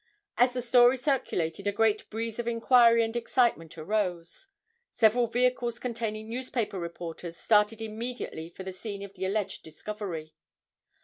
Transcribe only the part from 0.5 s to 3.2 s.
the story circulated a great breeze of inquiry and